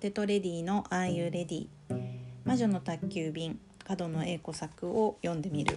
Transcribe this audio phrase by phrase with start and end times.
[0.00, 1.66] テトレディの Are You Ready
[2.46, 5.76] 魔女の宅急便角野栄子作を読んでみる。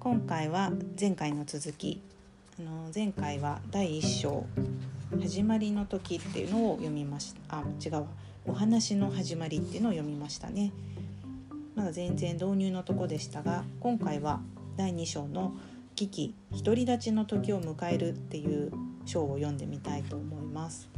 [0.00, 2.02] 今回は前回の続き。
[2.58, 4.44] あの前回は第1章。
[5.20, 7.58] 始まりの時っていうのを読みました。
[7.58, 8.06] あ違うわ。
[8.44, 10.72] お話の始まりっていうのを読みましたね。
[11.76, 14.40] まだ全然導入のとこでしたが今回は
[14.76, 15.54] 第2章の
[15.94, 16.34] 危機
[16.64, 18.72] 独り立ちの時を迎えるっていう
[19.04, 20.88] 章を読んでみたいと思います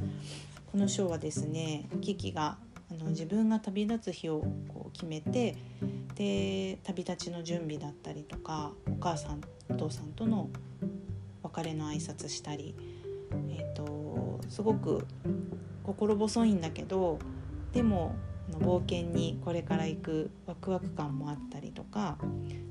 [0.75, 2.59] この章はですねキキが
[2.91, 5.55] あの自分が旅立つ日をこう決めて
[6.17, 10.51] で旅立ちの準備だったりとかお母さんお父さんとの
[11.45, 12.75] 別れの挨拶したり、
[13.51, 15.07] えーと、すごく
[15.85, 17.21] 心細いんだけど
[17.73, 18.17] でも
[18.51, 22.19] 冒険にこれから行くワクワク感もあったりとか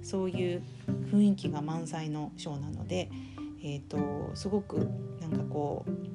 [0.01, 0.63] そういう
[1.09, 3.09] 雰囲気が満載のショーなので、
[3.63, 3.97] えーと
[4.35, 4.89] すごく
[5.21, 6.13] なんかこう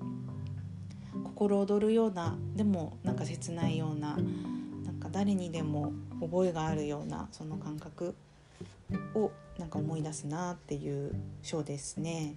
[1.25, 8.15] 心躍るようなでもなんか切ないようななんか誰にでも覚えがあるようなその感覚
[9.15, 12.37] をなんか思い出すなっていう章ですね。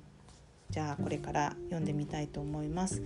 [0.70, 3.02] じゃあこれから読んでみたいと思います。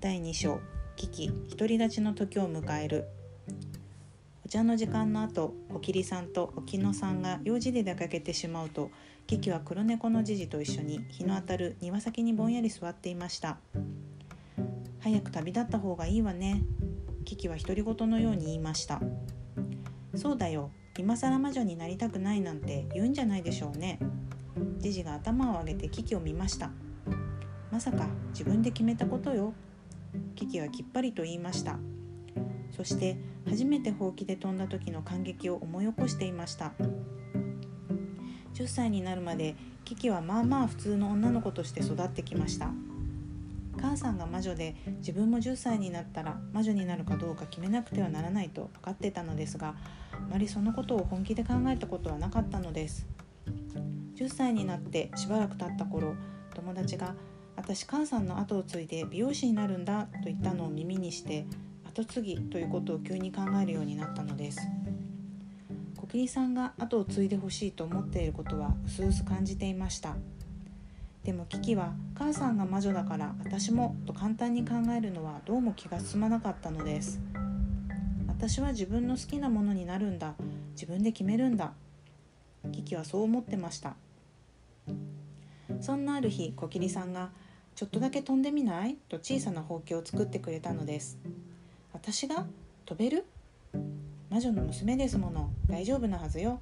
[0.00, 0.60] 第2章
[0.96, 3.06] 危機独り立ちの時を迎える
[4.50, 8.90] 茶の時間の後おきりさんとおきのさんが用事で出かけてしまうと
[9.28, 13.58] キキは黒猫のジジと一緒に日の当たる庭先にぼんやり座っていました。
[14.98, 16.64] 早く旅立った方がいいわね
[17.24, 19.00] キキは独り言のように言いました。
[20.16, 24.00] そうだよ今更魔女になりたくないなんて言うんじゃないでしょうね。
[24.78, 26.72] ジジが頭を上げてキキを見ました。
[27.70, 29.54] まさか自分で決めたことよ。
[30.34, 31.78] キキはきっぱりと言いました。
[32.80, 36.72] そして初めてほうきで飛んだ時の感激を思い起こしていました。
[38.54, 42.70] 10歳になるまでキキはまあまあ普通の女の子として育ってきました。
[43.78, 49.74] 母さんが魔女で自分も10歳になったら魔女になるかどうか決めなくてはならないと分かってたのですが
[50.12, 53.06] あまりそのことを本気で考えたことはなかったのです。
[54.16, 56.14] 10歳になってしばらく経った頃
[56.54, 57.14] 友達が
[57.56, 61.44] 「私母さんの後を継いで美容師になるんだ」と言ったのを耳にして
[61.90, 64.60] 後継ぎということを急に考えるようになったのです。
[66.10, 70.16] キリさんが後を継いでほしいと思っていることは薄々感じていました。
[71.22, 77.20] でもキキは母さんが魔女だから私もと簡単に考えるのはどうも気が進まなかったのです。
[78.26, 80.34] 私は自分の好きなものになるんだ。
[80.72, 81.74] 自分で決めるんだ。
[82.72, 83.94] キキはそう思ってました。
[85.80, 87.30] そんなある日コキリさんが
[87.76, 91.18] 「ちょっとだけ飛んでみない?」と小さなほうきを作ってくれたのです。
[92.02, 92.46] 私が
[92.86, 93.26] 飛べる？
[94.30, 95.50] 魔女の娘ですもの。
[95.68, 96.58] 大丈夫なはずよ。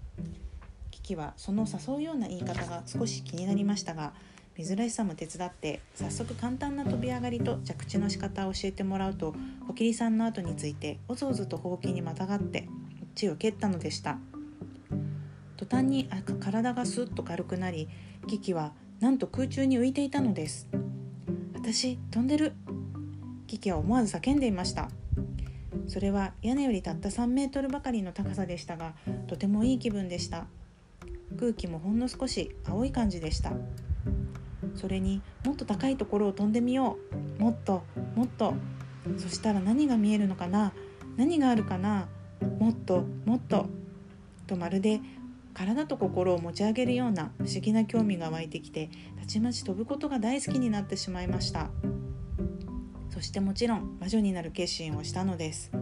[0.91, 4.13] キキはその誘うような言い方が少し気になりましたが
[4.57, 9.35] 珍しさも手伝って早速簡単な飛び上がりと着地の仕方を教えてもらうと
[9.69, 12.69] おきりさんの後についておぞおぞとほうきにまたがって
[13.15, 14.19] 地を蹴ったのでした。
[15.57, 16.11] 途端に
[16.41, 17.89] 体がスッと軽くなり
[18.27, 20.67] キキはなんと空中に浮いていたのです。
[21.55, 22.55] 私飛んでる。
[23.47, 24.91] キキは思わず叫んでいました。
[25.89, 28.95] それは屋根よりたった3メートルばかりの高さでしたが
[29.27, 30.47] とてもいい気分でした。
[31.39, 33.53] 空気もほんの少し青い感じでした。
[34.75, 36.99] それにもっと高いところを飛んでみよ
[37.39, 37.43] う。
[37.43, 37.83] もっと
[38.15, 38.55] もっと。
[39.17, 40.73] そしたら何が見えるのかな？
[41.17, 42.09] 何があるかな？
[42.59, 43.67] もっともっと。
[44.47, 45.01] とまるで
[45.55, 51.71] 体と心を持ち上げるような不思議な興味が湧いてきてたちまち飛ぶことが大好きになってしまいました。
[53.19, 55.73] そしてもちろん魔女になる決心をしたのです。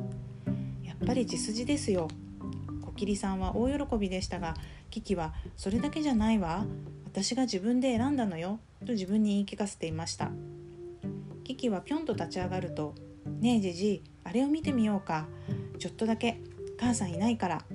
[0.82, 2.08] やっぱり血筋ですよ。
[2.80, 4.54] コキリさんは大喜びでしたが
[4.88, 6.64] キキはそれだけじゃないわ。
[7.04, 10.30] 私が自分で選んだのよと自分に言い聞かせていました。
[11.44, 12.94] キキはぴょんと立ち上がると
[13.42, 15.26] 「ねえじじあれを見てみようか。
[15.78, 16.40] ちょっとだけ
[16.80, 17.66] 母さんいないから」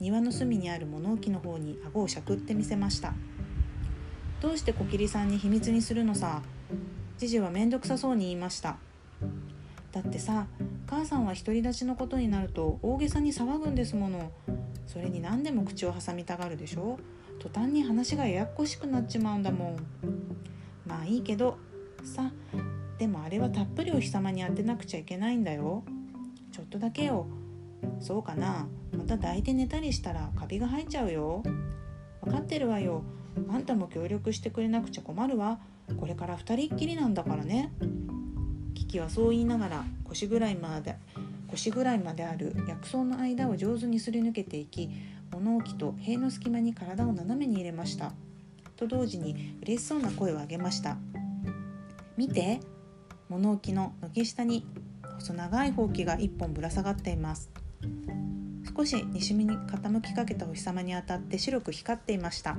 [0.00, 3.14] 庭の隅にある物置の方に顎をしゃくってみせました
[4.42, 6.42] どうしてコキリさんに秘密にするのさ？
[7.20, 8.78] ジジは面倒くさそうに言いました。
[9.92, 10.46] だってさ
[10.86, 14.32] 母さんは独り立ちのことになると大げさに騒ぐんですもの。
[14.86, 16.98] それに何でも口を挟みたがるでしょ？
[17.38, 19.76] 途端に話がややこしくなっちまうんだもん。
[20.86, 21.58] まあいいけど
[22.02, 22.32] さ
[22.96, 25.84] でもあれはたっぷりお日様に当てなくちゃいけないんだよ。
[26.52, 27.26] ちょっとだけよ。
[28.00, 28.66] そうかな？
[28.96, 31.42] また抱いて寝たりしたらカビが生えちゃうよ。
[32.22, 33.02] 分かってるわよ。
[33.50, 35.60] あんたも協力してくれなくちゃ困るわ。
[35.98, 37.72] これから2人っきりなんだからね。
[38.74, 40.96] キキはそう言いながら腰ぐらいまで
[41.48, 44.88] 腰ぐらいまである薬草の間を上手にすり抜けていき
[45.30, 48.12] 物置と塀の隙間に体を斜めに入れました。
[48.76, 50.96] と同時に嬉しそうな声を上げました。
[52.16, 52.60] 見て
[53.28, 54.66] 物置の軒下に
[55.16, 57.50] 細長いほうきが一本ぶら下がっています。
[58.76, 62.56] 少し西に傾きかけたお日様に当たって白く光っていました。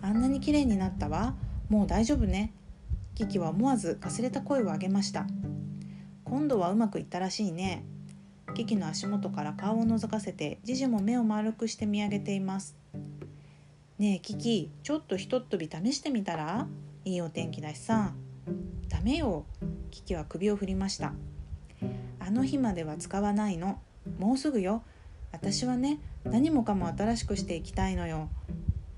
[0.00, 1.34] あんなに綺麗になったわ。
[1.72, 2.52] もう大丈夫ね。
[3.14, 5.26] キキは思わずかすれた声を上げました。
[6.22, 7.82] 今度はうまくいったらしいね。
[8.54, 12.76] キキの足元から顔を覗かせてジジも目を丸くして見上げています。
[13.98, 16.68] ねえキキちょっとひとっ飛び試してみたら？
[17.06, 18.12] いいお天気だしさ。
[18.90, 19.46] ダメよ。
[19.90, 21.14] キキは首を振りました。
[22.20, 23.80] あの日までは使わないの。
[24.18, 24.82] もうすぐよ。
[25.32, 28.28] 私はね何もかも新しくしていきたいのよ。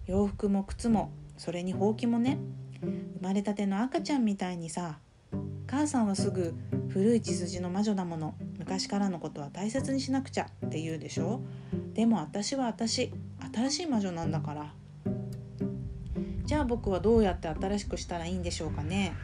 [0.09, 2.39] 洋服も靴もそれにほうきもね。
[2.85, 4.99] 生まれたての赤ちゃんみたいにさ
[5.67, 6.55] 母さんはすぐ
[6.89, 8.35] 古い血筋の魔女だもの。
[8.59, 10.47] 昔からのことは大切にしなくちゃ。
[10.67, 11.41] って言うでしょ。
[11.95, 13.13] でも私は私
[13.53, 14.73] 新しい魔女なんだから。
[16.45, 19.15] じゃあ僕はどうやって新しくしたらいいんでしょうかね。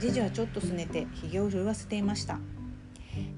[0.00, 2.38] ジジはちょっとすねてひげを震わせていました。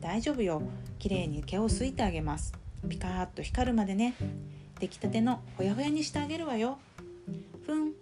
[0.01, 0.63] 大丈夫よ。
[1.01, 2.53] きれいに毛をすいてあげます。
[2.89, 4.15] ピカーッと光るまでね。
[4.79, 6.79] 出来たてのほやほやにしてあげるわよ。
[7.67, 7.98] ふん。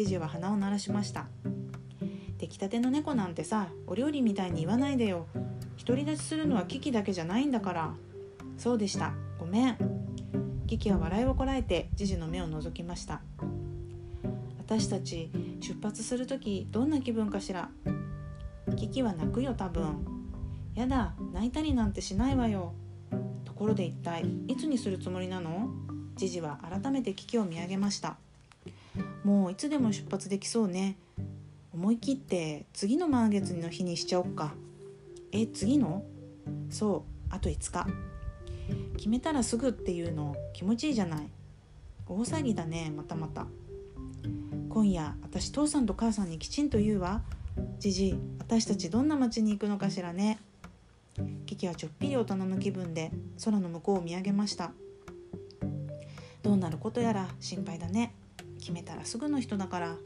[0.00, 1.26] ジジは鼻を鳴らしました。
[2.38, 5.26] 出来たての猫なんてさお料理みたいに言わないでよ。
[5.84, 7.94] 独り立ちするのはキキだけじゃないんだから。
[8.56, 9.12] そうでした。
[9.38, 9.76] ごめん。
[10.66, 13.20] キキは笑いをこらえてジジの目を覗きました。
[14.58, 15.30] 私たち
[15.60, 17.68] 出発する時どんな気分かしら。
[18.76, 20.06] キキは泣くよ多分。
[20.74, 22.72] やだ泣いたりなんてしないわよ。
[23.44, 25.68] ところで一体いつにするつもりなの？
[26.16, 28.16] ジジは改めて危機を見上げました。
[29.24, 30.96] もういつでも出発できそうね。
[31.72, 34.54] 思い切って次の満月の日にしちゃおっか。
[35.32, 36.02] え次の？
[36.70, 37.86] そうあと5日。
[38.96, 41.28] 決めたらすぐっていうの気持ちいいじゃない。
[42.06, 43.46] 大騒ぎだねまたまた。
[44.68, 47.22] 今夜私父さんと母さんにきちんと言うわ。
[47.78, 50.38] じじ私たちどんな街に行くのかしらね。
[51.46, 53.10] キキはちょっぴり大人の気分で
[53.44, 54.72] 空の向こうを見上げました。
[56.42, 58.14] どうなることやら心配だね。
[58.70, 59.96] 決めたらすぐの人だから。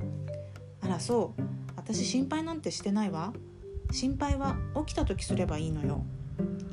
[0.81, 1.43] あらそう。
[1.76, 3.34] 私心配なんてしてないわ。
[3.93, 4.56] 心配は
[4.87, 6.02] 起きた時すればいいのよ。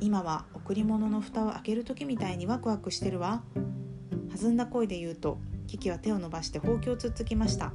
[0.00, 3.42] 今は贈り物の蓋を開ける時みたいにワクワクしてるわ。
[4.34, 7.74] 弾んだ声で言うとキキは手を伸ばしてほうきをつっつきました。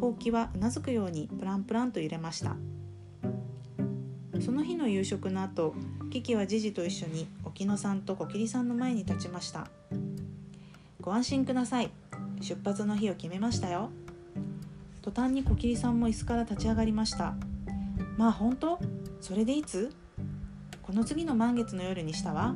[0.00, 2.56] ほうきはうなずくようにプランプランと揺れました。
[4.40, 5.74] その日の夕食の後
[6.10, 9.66] キキはジジと一緒に沖野さんとコキリさんの前に立ちました。
[11.00, 11.90] ご安心ください。
[12.40, 13.90] 出発の日を決めましたよ。
[15.02, 17.34] 途端にコキリさんも椅子から立ち上がりました。
[18.16, 18.78] まあ本当？
[19.20, 19.92] それでいつ？
[20.82, 22.54] この次の満月の夜にしたわ。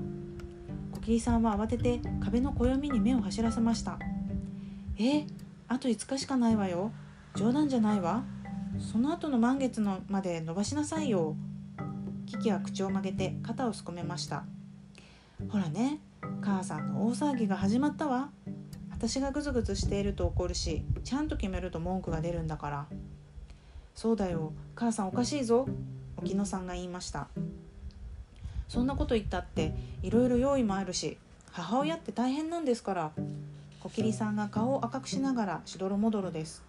[0.93, 3.99] コキリさんは慌てて壁の暦に目を走らせました。
[4.99, 5.27] え
[5.69, 6.93] あと5日しかないわよ。
[7.37, 8.25] 冗談じゃないわ。
[8.79, 11.37] その後の満月のまで伸ばしなさいよ。
[12.27, 14.45] キキは口を曲げて肩をすこめました。
[15.49, 16.01] ほらね
[16.43, 18.31] 母さんの大騒ぎが始まったわ。
[19.01, 22.87] 私がグズグズしていると怒るしちゃんと決めると文句が出るんだから。
[23.95, 25.67] そうだよ母さんおかしいぞ
[26.19, 27.29] 沖野さんが言いました。
[28.69, 31.17] そんなこと言ったっていろいろ用意もあるし
[31.51, 33.13] 母親って大変なんですから。
[33.81, 36.63] コキリさんが顔を赤くしながらしどろもどろです。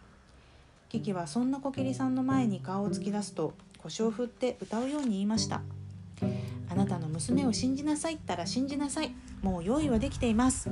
[0.88, 5.62] キキはそんなコキリさんの前に顔を突き出すと腰を振って歌うように言いました。
[6.70, 9.14] あなたの娘を信じなさいったら信じなさい。
[9.42, 10.70] もう用意はできています。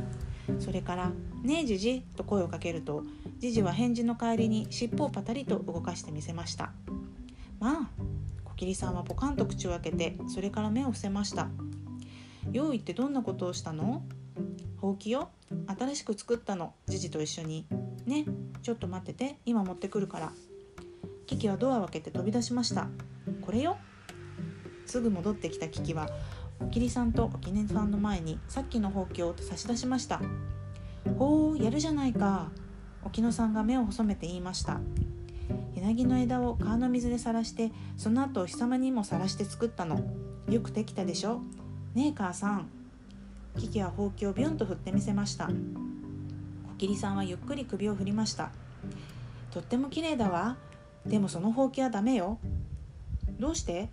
[0.59, 1.11] それから
[1.43, 3.03] 「ねえじじ」と声をかけると
[3.37, 6.71] じじは返事の代わりに尻尾をパタリと動かしてみせました。
[7.59, 7.89] まあ
[8.43, 11.49] コキリさんはポカンと口を開けてそれから目を伏せました
[12.51, 14.03] 用意ってどんなことをしたの
[14.77, 15.29] ほうきよ。
[15.67, 16.73] 新しく作ったの。
[16.87, 17.65] じじと一緒に。
[18.05, 18.25] ね。
[18.61, 19.37] ちょっと待ってて。
[19.45, 20.31] 今持ってくるから
[21.27, 22.87] キキはドアを開けて飛び出しました。
[23.41, 23.77] これよ
[24.85, 26.09] すぐ戻ってきたキキは
[26.61, 30.21] おきりさんとおきねさんの前にさっきのほうきを差し出しました。
[31.17, 32.49] おーやるじゃないか。
[33.03, 34.79] 沖野さんが目を細めて言いました。
[35.75, 40.01] 柳の枝を川の水でさらしてその後お日様にもさらして作ったの。
[40.49, 41.41] よくできたでしょ。
[41.95, 42.67] ねえ母さん。
[43.57, 45.47] キキはほうきをビュンと振ってみせました。
[45.47, 45.53] コ
[46.77, 48.51] キリさんはゆっくり首を振りました。
[49.51, 50.57] とっても綺麗だわ。
[51.05, 52.37] でもそのほうきはダメよ。
[53.39, 53.89] どうして？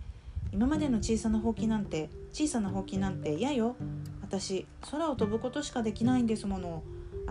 [0.51, 3.75] 今までの小さなほうきなんて小さなほうきなんて嫌よ。
[4.21, 6.83] 私空を飛ぶことしかできないんですもの。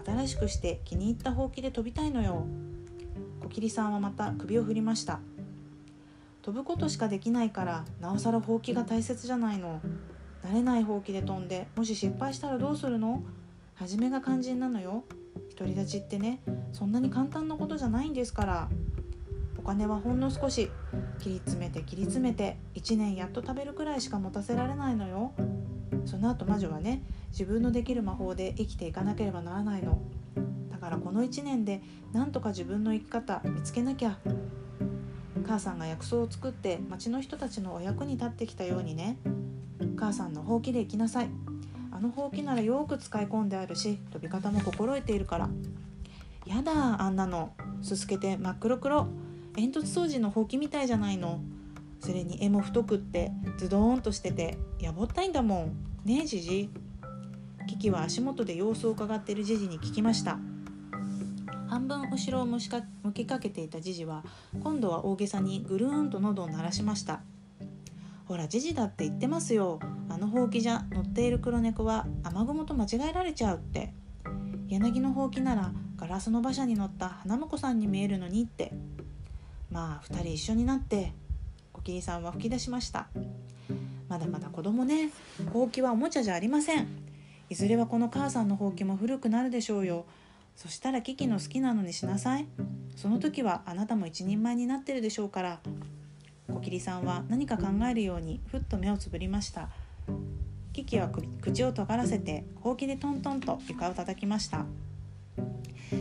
[0.04, 2.44] 新しくして気に入ったほうきで飛びたいのよ。
[3.40, 5.20] コキリさんはまた首を振りました。
[6.42, 9.80] 飛ぶことしかできないからなおさらほうきが大切じゃないの。
[10.42, 13.22] 慣れないほうきで飛んでもし失敗したらどうするの？
[13.76, 15.04] 初めが肝心なのよ。
[15.56, 16.40] 独り立ちってね
[16.72, 18.68] そんなに簡単なことじゃないんですから。
[19.66, 20.70] 金はほんの少し
[21.18, 25.32] 切り詰めて切り詰めて1年やっと食べるくらいしか持たせられないのよ。
[26.04, 30.00] その後魔女はね自分のできる魔法で生きていかなければならないの。
[30.70, 31.82] だからこの1年で
[32.12, 34.18] なんとか自分の生き方見つけなきゃ。
[35.44, 39.18] 母さんが薬草を作って町の人たちのお役に立ってきたようにね。
[39.96, 41.28] 母さんのほうきで行きなさい。
[41.90, 45.48] あのほうきならよく使い込んであるし飛び方も心得ているから。
[46.46, 47.52] やだあんなの。
[47.82, 49.25] すすけて真っ黒黒。
[49.56, 51.40] 煙突掃除のほうきみたいじゃないの。
[52.00, 55.76] それに絵も太くってズドーンとしててやぼったいんだもん。
[56.04, 56.70] ねえじじ
[57.66, 60.38] キキは足元で様子を伺っているジジに聞きました。
[61.68, 62.60] 半分後ろを向
[63.12, 64.24] きかけていたジジは
[64.62, 67.22] 今度は大げさにぐるーんと喉を鳴らしました。
[68.26, 69.80] ほらジジだって言ってますよ。
[70.08, 73.94] あのほうきじゃ乗っている黒猫は雨雲と間違えられちゃうって。
[74.68, 78.72] 柳のほうきならガラスの馬車に乗った花婿さんに見えるのにって。
[79.76, 81.12] まあ2人一緒になって
[81.70, 83.08] コキリさんは吹き出しました。
[84.08, 85.10] まだまだ子供ね。
[85.52, 86.88] ほうきはおもちゃじゃありません。
[87.50, 90.06] いずれはこの母さんのほうきも古くなるでしょうよ。
[90.56, 92.46] そしたらキキの好きなのにしなさい。
[92.96, 95.60] その時はあなたも一人前になってるでしょうから。
[96.50, 99.68] コキリさんは何か考えるようにふっと目をつぶりました。
[100.72, 101.10] キキは
[101.42, 104.64] 口を尖らせてほうきでトントンと床を叩きました。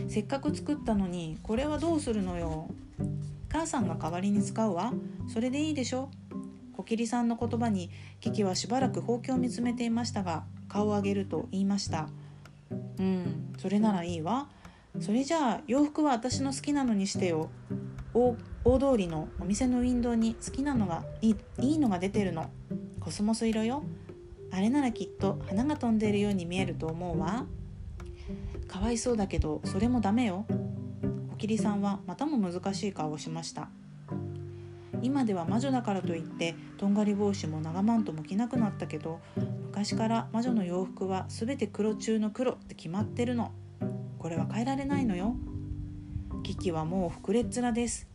[0.08, 2.70] せっかく作ったのにこれはどうするのよ。
[3.56, 4.92] 母さんが代わりに使うわ。
[5.32, 6.10] それでいいでしょ。
[6.76, 12.10] コキリさんの言葉にキキはしばらくほうきを見つめていましたが顔を上げると言いました。
[12.98, 14.48] うんそれならいいわ。
[15.00, 17.48] それじゃあ洋服は私の好きなのにしてよ。
[18.12, 18.36] 大
[18.78, 22.50] 通りのお店のウィンドウに好きなのがいいいいのが出てるの。
[23.00, 23.84] コスモス色よ。
[24.52, 27.46] あれならきっと花が飛んでいるように見えると思うわ。
[28.68, 30.44] かわいそうだけどそれもダメよ。
[31.36, 33.68] おきりさんはまたも難しい顔をしました。
[35.02, 39.20] 今では魔女だからといってとんがり帽子も長マントも着なくなったけど
[39.66, 43.52] 昔から魔女の洋服は全て黒中の黒って決まってるの。
[44.18, 45.36] これは変えられないのよ。
[46.42, 48.08] キキはもう膨れっ面です。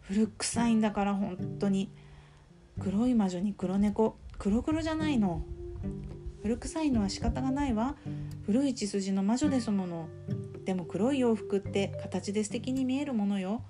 [0.00, 1.92] 古臭いんだから本当に。
[2.80, 4.16] 黒い魔女に黒猫。
[4.36, 5.44] 黒黒じゃないの。
[6.42, 7.94] 古臭いのは仕方がないわ。
[8.46, 10.08] 古い血筋の魔女ですもの。
[10.66, 13.62] でも黒い洋服って形で素敵に見えるものよ。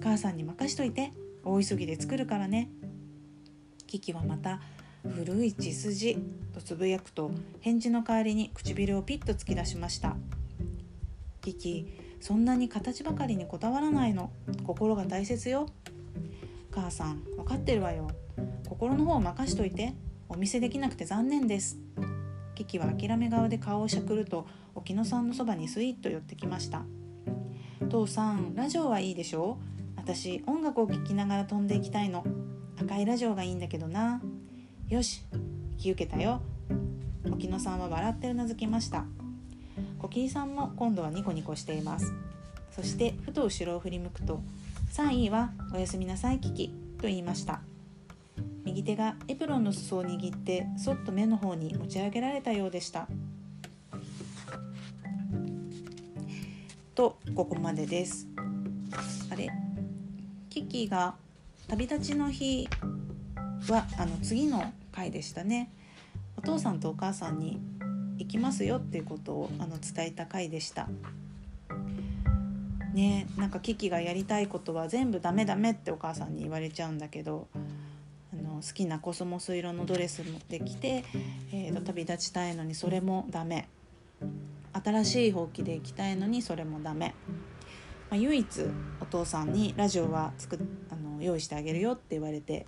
[0.00, 1.12] 母さんに任しといて。
[1.42, 2.70] 大急ぎで作るからね。
[3.86, 4.62] キキはまた
[5.02, 6.16] 古い血筋。
[6.54, 10.16] とつぶやくと返事の代わりに唇をピッと突き出しました。
[11.42, 11.86] キキ
[12.20, 14.30] そんなに形ばかりにこだわらないの。
[14.64, 15.66] 心が大切よ。
[16.70, 18.08] 母さん分かってるわよ。
[18.68, 19.92] 心の方を任しといて。
[20.28, 21.78] お見せできなくて残念です。
[22.54, 24.46] キキは諦め顔で顔をしゃくると
[24.84, 26.82] 沖野さんのそばにスイッと寄ってきました。
[27.88, 29.56] 父さんラジオはいいでしょ？
[29.96, 32.22] 私音楽を聴きながら飛んでいきたいの。
[32.78, 34.20] 赤いラジオがいいんだけどな。
[34.90, 36.42] よし引き受けたよ。
[37.32, 39.06] 沖野さんは笑ってうなずきました。
[39.98, 42.12] コキリさんも今度はニコニコしています。
[42.70, 44.42] そしてふと後ろを振り向くと
[44.92, 46.68] 「さあいいわおやすみなさいキキ」
[47.00, 47.62] と言いました。
[48.64, 53.08] 右手がエプロンの裾を握ってそっと目の方に持ち上げられたようでした。
[56.94, 58.28] とここまでです。
[59.30, 59.50] あれ？
[60.48, 61.16] キキが
[61.66, 62.68] 旅立ちの日
[63.68, 65.72] はあの次の回でしたね。
[66.36, 67.60] お父さんとお母さんに
[68.18, 70.88] 行きますよっていうことをあの伝えた回でした。
[72.92, 77.48] ねなんかキキがやりたいことは全部ダメダメってお母さんに言われちゃうんだけど
[78.32, 81.04] あの好きなコスモス色のドレス持ってきて、
[81.52, 83.68] えーと、旅立ちたいのにそれもダメ。
[84.84, 87.14] 新しいほうきで行きたいのにそれもダメ、
[88.10, 88.46] まあ、唯一
[89.00, 90.58] お父さんにラジオは作
[90.90, 92.66] あの用意してあげるよって言われて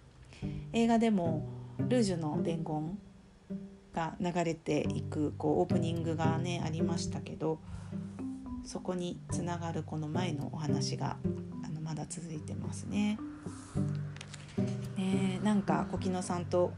[0.73, 1.46] 映画でも
[1.78, 2.99] 「ルージュの伝言」
[3.92, 7.58] が流れていくこうオープニングがねありましたけど
[8.64, 11.18] そこにつながるこの前のお話が
[11.62, 13.18] あのまだ続いてますね。
[14.96, 16.73] ねなんか小木野さんと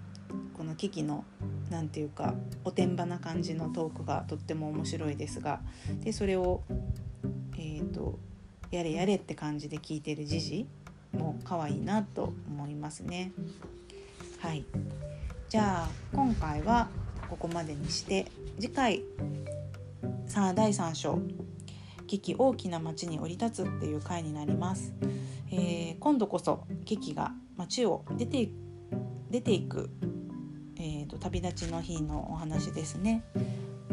[0.53, 1.25] このキキの
[1.71, 2.35] 何て言うか
[2.65, 5.61] おてんばな感じのトークがとっても面白いですが
[6.03, 6.63] でそれを
[7.57, 8.19] え、ー、と
[8.71, 10.67] やれやれって感じで聞いてるジジ
[11.13, 13.33] も可愛いなと思いますね。
[14.41, 14.65] はい
[15.49, 16.89] じゃあ今回は
[17.31, 18.27] ここまでにして
[18.61, 19.03] 次回
[20.27, 21.19] さあ第3章
[22.07, 24.93] 「キキ大きな町に降り立つ」っていう回になります。
[25.51, 28.51] えー、今度こそキキが町を出て
[29.31, 29.91] 出ていく、
[31.09, 33.25] と、旅立ちの日のお話ですね。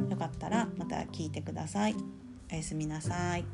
[0.09, 1.95] よかったらまた聞いてください。
[2.51, 3.45] おやすみなさい。